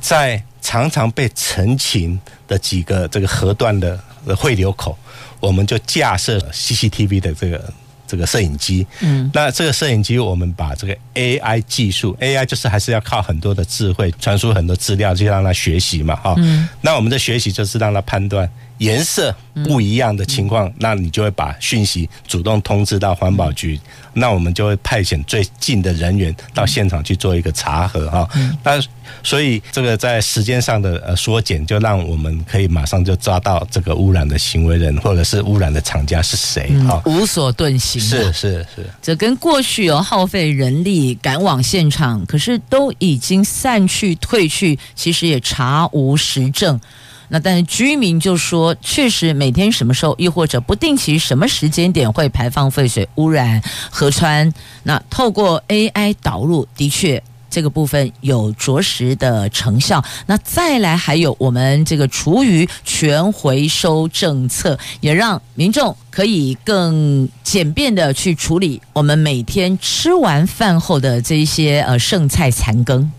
[0.00, 3.96] 在常常被澄清的几个这个河段的
[4.36, 4.98] 汇流口。
[5.40, 7.72] 我们就架设 CCTV 的这个
[8.06, 18.48] 这个摄影机，嗯，那这个摄影机我们把这个 AI 技术，AI 就是还是要靠很多的智慧传输很多资料，就让它学习嘛，哈，嗯，那我们的学习就是让它判断。
[18.80, 19.34] 颜色
[19.66, 28.26] 不一样的情况，嗯、那你就会把讯息主动通知到环保局，嗯、那我们就会派遣最近的人员到现场去做一个查核哈。
[28.36, 28.80] 嗯、那
[29.22, 38.00] 所以这个在时间上的呃缩减，就让我们可以马上就抓到这个污染的行为人或者是污染的厂家是谁哈、嗯，无所遁形。
[38.00, 46.80] 是是是，这跟过去有耗费人力赶往现场，可是都已经散去退去，其实也查无实证。
[47.30, 54.52] 那但是居民就说，确实每天什么时候，又或者不定期什么时间点会排放废水污染河川。
[54.82, 60.04] 那透过 AI 导入，的确这个部分有着实的成效。
[60.26, 73.10] 那再来还有我们这个厨余全回收政策，也让民众可以更简便的去处理我们每天吃完饭后的这一些呃剩菜残羹。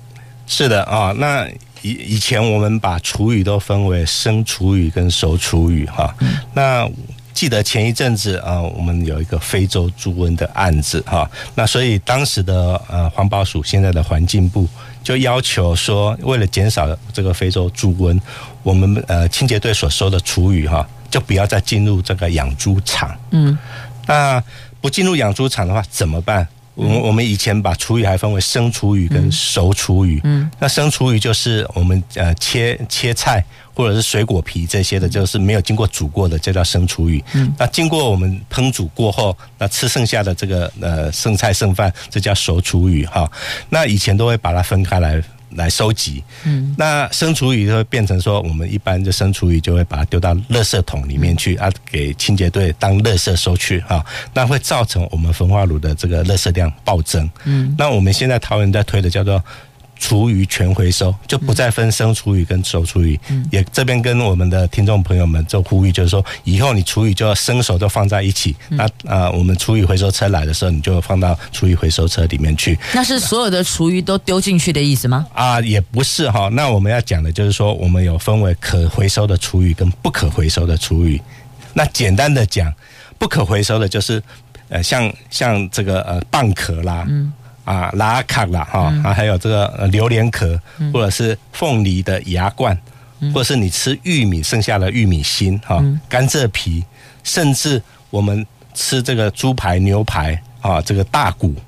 [0.45, 1.47] 是的啊，那。
[1.81, 6.13] 以以前我们把厨余都分为生厨余跟熟厨余哈，
[6.53, 6.89] 那
[7.33, 14.67] 记得前一阵子啊，我们有一个非洲猪瘟的案子哈，那所以当时的呃环保署现在的环境部
[15.01, 18.19] 就要求说，为了减少这个非洲猪瘟，
[18.63, 23.17] 我们呃清洁队所收的厨余哈，就不要再进入这个养猪场。
[23.31, 23.57] 嗯，
[24.05, 24.43] 那
[24.79, 26.47] 不进入养猪场的话怎么办？
[26.81, 30.19] 我们我们以前把厨余还分为生厨余跟熟厨余。
[30.23, 37.23] 嗯，那生厨余就是我们呃切切菜或者是水果皮这些的，就是没有经过煮过的，这叫生厨余。
[37.33, 43.29] 嗯，那经过我们烹煮过后，那吃剩下的这个呃剩菜剩饭，这叫熟厨余哈。
[43.69, 45.21] 那以前都会把它分开来。
[45.55, 59.43] 来收集，嗯，那生厨余就会变成说，我们一般就生厨余就会把它丢到垃圾桶里面去啊，给清洁队当垃圾收去啊，那会造成我们焚化炉的这个垃圾量暴增，嗯，那我们现在桃园在推的叫做。
[60.01, 63.17] 厨余全回收，就不再分生厨余跟熟厨余。
[63.29, 68.55] 嗯、也这边跟我们的听众朋友们做呼吁，就是说以后你厨余就要生熟都放在一起。
[68.71, 72.77] 嗯、那啊、呃，我们厨余回收车来的时候，你就放到厨余回收车里面去。
[72.95, 75.27] 那是所有的厨余都丢进去的意思吗？
[75.35, 76.49] 啊，也不是哈。
[76.51, 81.21] 那我们要讲的就是说，我们有分为可回收的厨余跟不可回收的厨余。
[81.75, 82.73] 那简单的讲，
[83.19, 84.21] 不可回收的就是
[84.69, 87.05] 呃，像像这个呃蚌壳啦。
[87.07, 87.31] 嗯
[87.63, 90.59] 啊，拉卡啦哈，啊，还有这个榴莲壳，
[90.93, 92.77] 或者是凤梨的牙冠，
[93.33, 96.83] 或者是你吃玉米剩下的玉米芯哈，甘蔗皮，
[97.23, 101.61] 甚至我们吃这个猪排、牛排啊，这个大骨都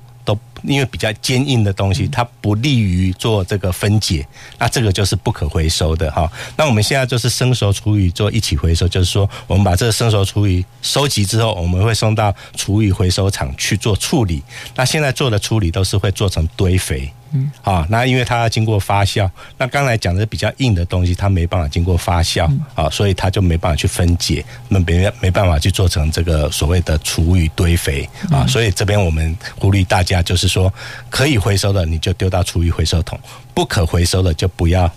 [0.64, 4.26] 因为比较坚硬的东西，它不利于做这个分解，
[4.58, 6.30] 那这个就是不可回收的哈。
[6.56, 14.42] 那我们现在就是生熟厨余做一起回收，就是说我们把这个生熟厨余收集之后，我们会送到厨余回收厂去做处理。
[14.74, 17.12] 那现在做的处理都是会做成堆肥。
[17.34, 19.28] 嗯，好，那因为它要经过发酵，
[19.58, 30.72] 那刚才讲的比较硬的东西，它没办法经过发酵，啊，所以它就没办法去分解，那没没办法去做成这个所谓的厨余堆肥啊，所以这边我们鼓励大家，就是说
[31.10, 33.18] 可以回收的你就丢到厨余回收桶，
[33.52, 34.90] 不可回收的就不要。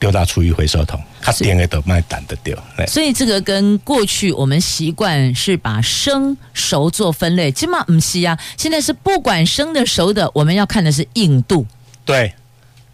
[0.00, 2.58] 丢到厨余回收桶，它点个都卖胆的丢。
[2.88, 8.36] 所以这个跟过去我们习惯是把生熟做分类，起码不是啊。
[8.56, 11.66] 现在是不管生的熟的，我们要看的是硬度。
[12.06, 12.32] 对，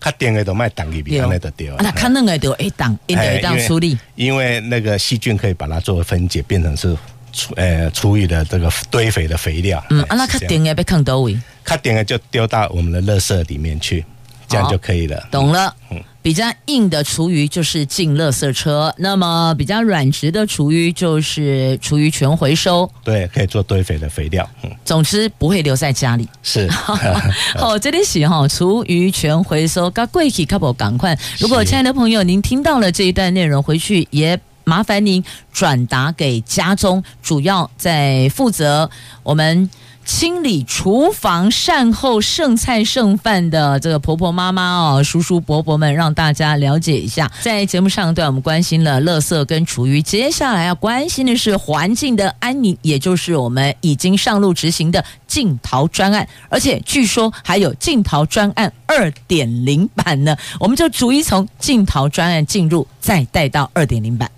[0.00, 1.74] 他点个都卖胆里边那的丢。
[1.78, 3.96] 那他那个都一挡，一定要处理。
[4.16, 6.96] 因为那个细菌可以把它做分解，变成是
[7.32, 9.82] 厨呃厨余的这个堆肥的肥料。
[9.90, 14.04] 嗯，啊，那他点个被坑到位，他点个就丢到我们的垃圾里面去，
[14.48, 15.28] 这样就可以了。
[15.30, 15.72] 懂了。
[15.90, 16.02] 嗯。
[16.26, 24.44] 比较硬的厨余就是进垃圾车，那么比较软质的厨余就是厨余全回收，对，可以做堆肥的肥料。
[24.64, 26.28] 嗯，总之不会留在家里。
[26.42, 31.16] 是，好， 这里写哈，厨余全回收，赶贵气 couple 赶快。
[31.38, 35.22] 如果亲爱的朋友您听到了这一段内容，回去也麻烦您
[35.52, 38.90] 转达给家中主要在负责
[39.22, 39.70] 我们。
[40.06, 47.30] 清理厨房、善后剩菜剩饭的这个婆婆妈妈哦，叔叔伯伯们，让大家了解一下。
[47.42, 60.36] 在节目上，对我们关心了垃圾跟厨余，接下来要关心的是环境的安宁，也就是我们已经上路执行的净桃专案，而且据说还有净桃专案二点零版呢。
[60.60, 64.30] 我们就逐一从净桃专案进入，再带到二点零版。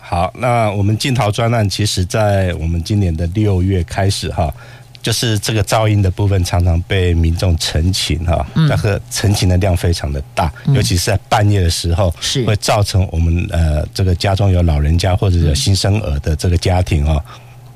[0.00, 4.50] 好，那我们净桃专案，其实在我们今年的六月开始哈。
[5.02, 17.22] 就是这个噪音的部分，常常被民众陈情哈，那个陈情的量非常的大，尤其是在半夜的时候，是会造成我们呃这个家中有老人家或者有新生儿的这个家庭啊，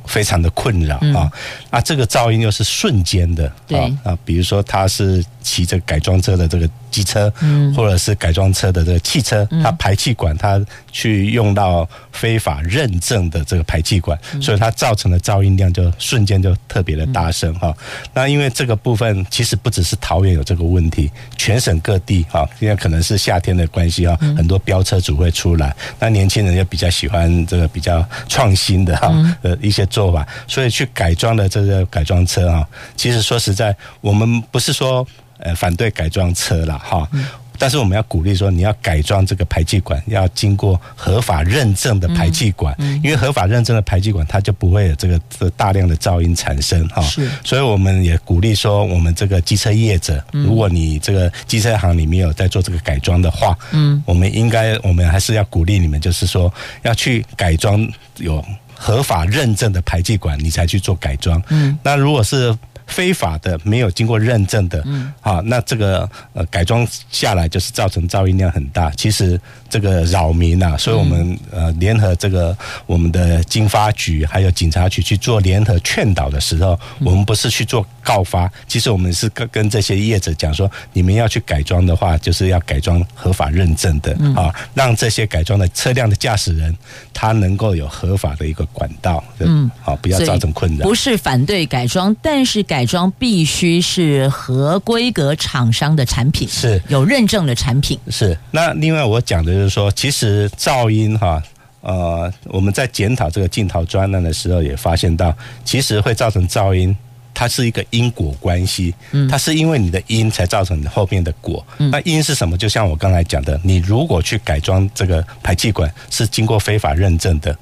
[0.06, 1.30] 非常的困扰啊。
[1.70, 6.68] 啊这个噪音又是瞬间的，啊啊，比如说他是骑着改装车的这个。
[6.94, 7.32] 机车，
[7.74, 10.60] 或者是改装车的这个汽车，它排气管它
[10.92, 17.74] 去用到非法认证的这个排气管，所以它造成的噪音量就瞬间就特别的大声哈。
[18.12, 32.64] 那因为这个部分其实不只是桃园有这个问题，全省各地哈，因为可能是夏天的关系哈，很多飙车族会出来，那年轻人又比较喜欢这个比较创新的哈呃一些做法，所以去改装的这个改装车啊，
[32.94, 35.04] 其实说实在，我们不是说。
[35.38, 37.08] 呃，反对改装车了哈，
[37.56, 47.00] 但是我们要鼓励说，你要改装这个排气管，要经过合法认证的排气管，因为合法认证的排气管，它就不会有这个这大量的噪音产生哈。
[47.02, 61.40] 是，所以我们也鼓励说，我们这个机车业者，如果你这个机车行里面有在做这个改装的话，嗯，我们应该，我们还是要鼓励你们，就是说要去改装有合法认证的排气管，你才去做改装。
[61.50, 62.52] 嗯，那如果是。
[62.86, 68.90] 非法的、没有经过认证的，嗯，好，那这个呃改装下来就是造成噪音量很大。
[68.90, 72.56] 其实这个扰民啊，所以我们呃联合这个
[72.86, 86.74] 我们的经发局还有警察局去做联合劝导的时候，我们不是去做告发，其实我们是跟跟这些业者讲说，你们要去改装的话，就是要改装合法认证的啊，让这些改装的车辆的驾驶人
[87.12, 90.86] 他能够有合法的一个管道，嗯，好，不要造成困扰。
[90.86, 97.96] 不是反对改装，但是改改装必须是合规格厂商的产品，是有认证的产品。
[98.10, 101.40] 是那另外我讲的就是说，其实噪音哈，
[101.82, 105.32] 呃，我们在检讨这个镜头专案的时候，也发现到，
[105.64, 106.96] 其实会造成噪音，
[107.32, 108.92] 它是一个因果关系。
[109.12, 111.64] 嗯，它是因为你的因才造成你后面的果。
[111.78, 112.58] 嗯，那因是什么？
[112.58, 117.56] 就像我刚才讲的，你如果去改装这个排气管，是经过非法认证的。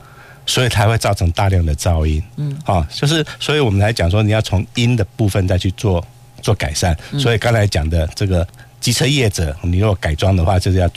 [0.46, 6.04] 所以才会造成大量的噪音，嗯，啊，就是，所以我们来讲说，你要从音的部分再去做
[6.40, 6.96] 做改善。
[7.18, 8.46] 所以刚才讲的这个。
[8.82, 10.90] 机车业者，你如果改装的话，就是要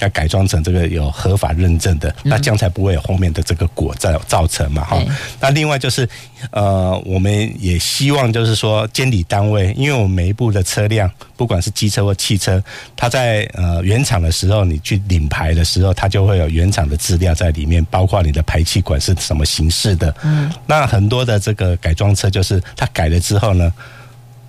[0.00, 5.00] 要改装成这个有合法认证的，那这样才不会有后面的这个果造造成嘛哈。
[5.38, 6.06] 那另外就是，
[6.50, 12.60] 呃，我们也希望就是说，监理单位，因为我们每一部的车辆，不管是机车或汽车，
[12.96, 20.12] 它在呃原厂的时候，你去领牌的时候，它就会有原厂的资料在里面，包括你的排气管是什么形式的。
[20.24, 20.52] 嗯。
[20.66, 23.72] 那很多的这个改装车，就是它改了之后呢。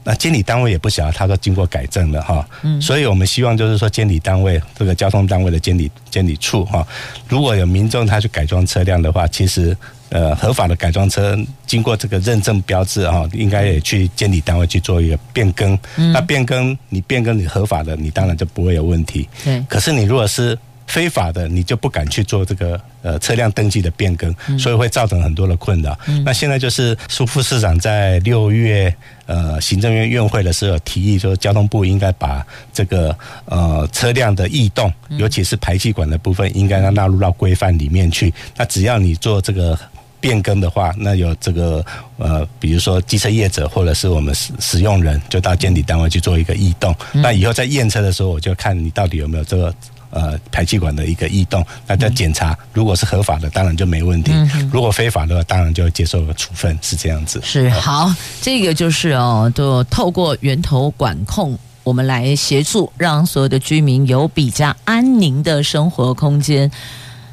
[0.10, 6.84] 那监理单位也不小，他说经过改正了哈，嗯，所以我们希望就是说，监理单位这个交通单位的监理监理处哈，
[7.28, 9.78] 如果有民众他去改装车辆的话，其实
[10.10, 11.38] 呃合法的改装车
[11.68, 15.78] 经过这个认证标志哈，应该也去监理单位去做一个变更。
[15.98, 19.30] 嗯、那变更你变更你合法的，你当然就不会有问题。
[19.44, 19.64] 对。
[19.70, 20.58] 可是你如果是
[20.90, 25.98] 非法的，你就不敢去做这个呃车辆登记的变更，所以会造成很多的困扰。
[26.08, 28.94] 嗯、那现在就是苏副市长在六月
[29.28, 33.16] 呃行政院院会的时候提议说，交通部应该把这个
[33.46, 38.34] 呃车辆的异动，尤其是排气管的部分，应该要纳入到规范里面去。
[38.58, 39.78] 那只要你做这个
[40.20, 41.86] 变更的话，那有这个
[42.18, 46.96] 呃比如说机车业者或者是我们使使用人，就到监理单位去做一个异动。
[47.14, 49.72] 那以后在验车的时候，我就看你到底有没有这个。
[50.12, 54.32] 呃，排气管的一个异动，那在检查，如果是合法的，当然就没问题；
[54.72, 57.40] 如果非法的话，当然就要接受个处分，是这样子。
[57.44, 66.72] 是好，这个就是哦，就透过源头管控，我们来协助，让所有的居民有比较安宁的生活空间。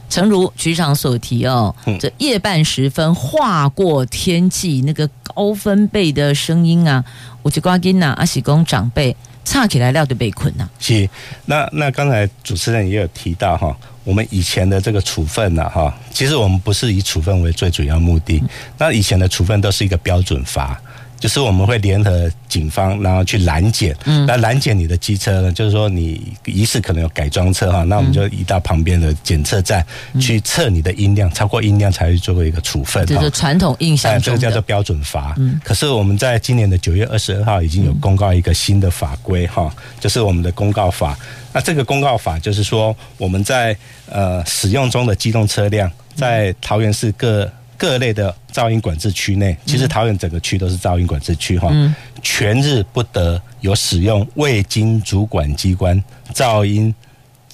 [0.09, 7.05] 诚如局长所提哦，这夜半时分划过天际那个高分贝的声音啊，
[7.43, 9.17] 我就挂金呐，阿喜公长辈。
[9.47, 10.69] 唱起来料就被困了。
[10.81, 11.09] 是，
[11.45, 18.43] 那那刚才主持人也有提到哈，我们以前的这个处分呢哈，其实我们不是以处分为最主要目的，
[18.77, 20.79] 那以前的处分都是一个标准罚。
[21.19, 23.97] 就是我们会联合警方，然后去拦截。
[24.05, 29.85] 嗯，那拦截你的机车呢，就是说你疑似可能有改装车哈，那我们就移到旁边的检测站
[30.21, 33.05] 去测你的音量，超过音量才会做一个处分。
[33.07, 35.35] 这是传统印象这个叫做标准罚。
[35.39, 41.19] 嗯，可是我们在今年的九月二十二号已经有公告一个新的法规哈，就是我们的公告法。
[41.53, 43.77] 那这个公告法就是说，我们在
[44.11, 47.51] 呃使用中的机动车辆，在桃园市各。
[47.79, 56.03] 各类的噪音管制区内，其实桃园整个区都是噪音管制区哈，嗯、全日不得有使用未经主管机关
[56.33, 56.95] 噪音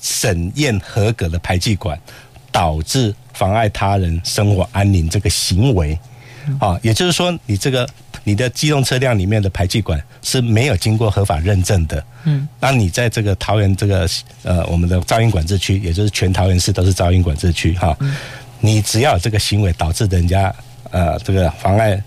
[0.00, 1.98] 审验合格的排气管，
[2.50, 5.98] 导致妨碍他人生活安宁这个行为。
[6.58, 7.88] 啊，也就是说，你这个
[8.24, 12.04] 你的机动车辆里面的排气管是没有经过合法认证的。
[12.24, 14.08] 嗯，那你在这个桃园这个
[14.42, 17.96] 呃我们的噪音管制区，也就是全桃园市都是噪音管制区哈。
[18.62, 20.54] 你只要有这个行为导致人家
[20.90, 22.02] 呃这个妨碍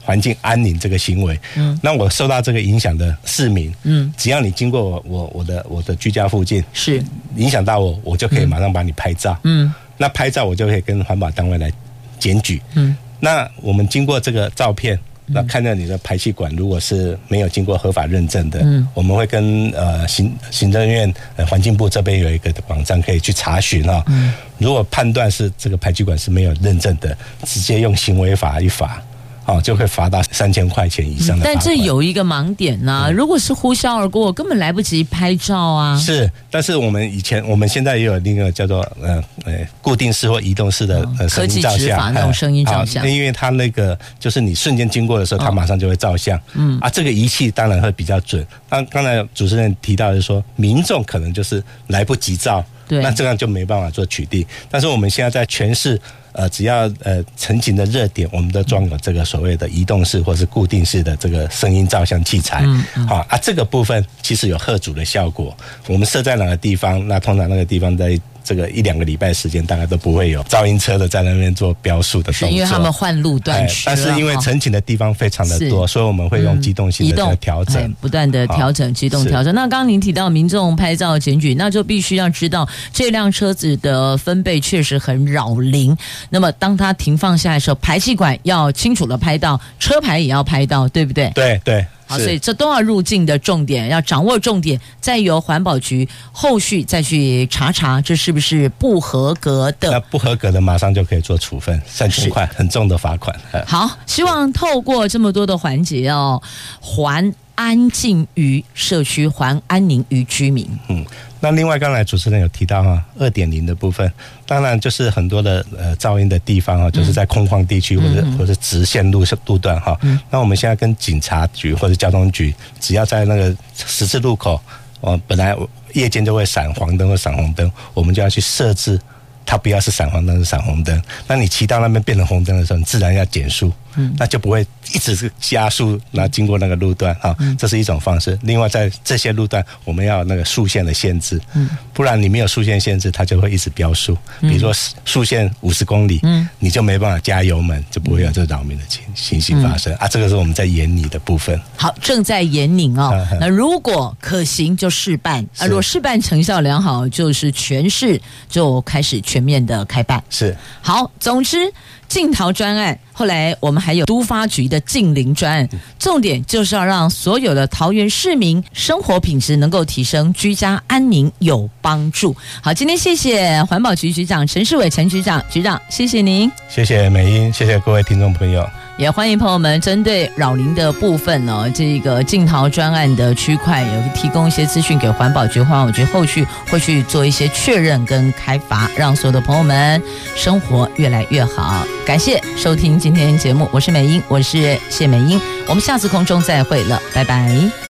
[0.00, 7.02] 环境安宁这个行为，嗯，那我受到这个影响的市民，嗯，只要你经过我我我的我的居家附近，是。
[7.36, 11.72] 影响到我，我就可以马上把你拍照，嗯，那拍照我就可以跟环保单位来
[12.18, 14.96] 检举，嗯，那我们经过这个照片。
[15.26, 29.02] 那看到你的排气管如果是没有经过合法认证的，嗯，我们会跟呃行行政院呃环境部这边有一个网站可以去查询啊，嗯，如果判断是这个排气管是没有认证的，直接用行为法一罚。
[29.46, 31.44] 哦，就会罚到三千块钱以上的。
[31.44, 35.98] 但这有一个盲点呐、啊，如果是呼啸而过，根本来不及拍照啊。
[35.98, 43.06] 是，但是我们以前，我们现在也有那个叫做呃呃固定式或移动式的呃声音照相，那种声音照相。
[43.08, 46.40] 因为它那个就是你瞬间经过的时候，它马上就会照相。
[46.54, 48.46] 嗯啊，这个仪器当然会比较准。
[48.68, 54.46] 刚刚才主持人提到的是说，民众可能就是来不及照，对，那这样就没办法做取缔。
[54.70, 56.00] 但是我们现在在全市。
[56.34, 62.60] 呃，只要呃，成型的热点，我们都装有这个所谓的移动式或是固定式的这个声音照相器材。
[62.64, 65.56] 嗯，嗯，好啊，这个部分其实有贺主的效果。
[65.86, 68.20] 我们设在哪个地方，那通常那个地方在。
[68.44, 73.84] 这个一两个礼拜时间，大概都不会有噪音车的在那边做标速的动作，是因为他们换路段去。
[73.86, 79.54] 但是因为陈情的地方非常的多，所以我们会用机动性的调整，不断的调整机动调整。
[79.54, 85.96] 那刚刚您提到民众拍照检举，那就必须要知道这辆车子的分贝确实很扰邻。
[86.28, 91.30] 那么当它停放下来的时候，排气管要清楚的拍到，车牌也要拍到，对不对？
[91.34, 91.84] 对对。
[92.06, 99.90] 好，所以这都要入境的重点，要掌握重点，再由环保局后续再去查查这是不是不合格的。
[99.90, 103.34] 那不合格的马上就可以做处分，三千块很重的罚款。
[103.66, 106.42] 好，希望透过这么多的环节哦，
[106.80, 110.68] 还安静于社区，还安宁于居民。
[110.88, 111.04] 嗯。
[111.44, 114.10] 那另外，刚才主持人有提到哈，二点零的部分，
[114.46, 119.94] 当然就是很多的呃噪音的地方啊，就是在空旷地区或者或者直线路路段哈。
[120.30, 124.58] 那我们现在跟警察局或者交通局，只要在那个十字路口，
[125.02, 125.54] 哦，本来
[125.92, 128.98] 夜间就会闪黄灯或闪红灯，我们就要去设置，
[129.44, 131.02] 它不要是闪黄灯是闪红灯。
[131.26, 133.70] 那你骑到那边变成红灯的时候，你自然要减速。
[133.96, 138.38] 嗯，那就不会一直是加速，然后经过那个路段啊，这是一种方式。
[138.42, 144.16] 另外，在这些路段，我们要那个速限的限制，嗯，不然你没有速限限制，它就会一直飙速。
[144.40, 144.72] 比如说
[145.04, 150.08] 速限五十公里，嗯，你就没办法加油门，就不会有这扰民的情情形发生啊。
[150.08, 151.60] 这个是我们在研拟的部分。
[151.76, 153.26] 好，正在研拟哦。
[153.40, 160.22] 那如果可行就试办啊，如果试办成效良好，就是全市就开始全面的开办。
[160.30, 161.72] 是好，总之。
[162.06, 165.68] 镜桃专案，后来我们还有都发局的近邻专案，
[165.98, 172.34] 重点就是要让所有的桃园市民生活品质能够提升，居家安宁有帮助。
[172.62, 178.66] 好，今天谢谢环保局局长陈世伟陈局长，局长谢谢您，谢谢美英，谢谢各位听众朋友。
[178.96, 190.00] 也欢迎朋友们针对扰邻的部分呢，这个镜桃专案的区块有提供一些资讯给环保局，环保局后续会去做一些确认跟开发，让所有的朋友们
[190.36, 191.84] 生活越来越好。
[192.06, 197.93] 感谢收听今天节目，我是美英，我是谢美英，我们下次空中再会了，拜拜。